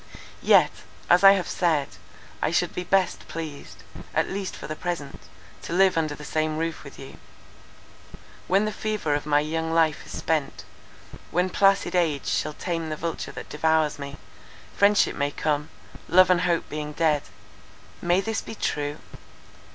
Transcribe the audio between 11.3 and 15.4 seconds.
placid age shall tame the vulture that devours me, friendship may